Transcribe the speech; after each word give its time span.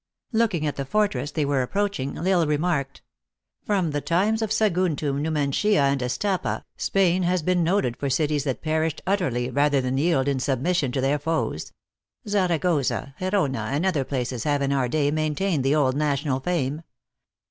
Looking 0.31 0.65
at 0.65 0.77
the 0.77 0.83
fortress 0.85 1.29
they 1.29 1.45
were 1.45 1.61
approaching, 1.61 2.17
L 2.17 2.25
Isle 2.27 2.47
remarked:" 2.47 3.03
From 3.67 3.91
the 3.91 4.01
times 4.01 4.41
of 4.41 4.49
Saguntum, 4.51 5.21
Numantia, 5.21 5.83
and 5.91 6.01
Astapa, 6.01 6.63
Spain 6.75 7.21
has 7.21 7.43
been 7.43 7.63
noted 7.63 7.95
for 7.97 8.09
cities 8.09 8.43
that 8.45 8.63
perished 8.63 9.03
utterly 9.05 9.51
rather 9.51 9.79
than 9.79 9.99
yield 9.99 10.27
in 10.27 10.39
sub 10.39 10.59
mission 10.59 10.91
to 10.93 11.01
their 11.01 11.19
foes 11.19 11.71
Zaragoza, 12.27 13.13
Gerona, 13.19 13.67
and 13.73 13.85
other 13.85 14.03
places 14.03 14.43
have 14.43 14.63
in 14.63 14.73
our 14.73 14.89
day 14.89 15.11
maintained 15.11 15.63
the 15.63 15.75
old 15.75 15.95
national 15.95 16.39
fame. 16.39 16.81